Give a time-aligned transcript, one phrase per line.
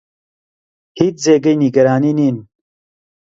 [0.99, 2.37] هیچ جێگەی نیگەرانی نین.